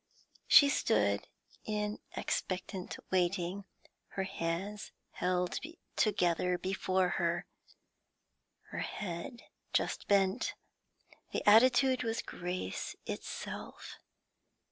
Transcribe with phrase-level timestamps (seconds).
[0.47, 1.27] She stood
[1.63, 3.65] in expectant waiting,
[4.07, 5.59] her hands held
[5.95, 7.45] together before her,
[8.71, 9.43] her head
[9.73, 10.55] just bent.
[11.33, 13.99] The attitude was grace itself.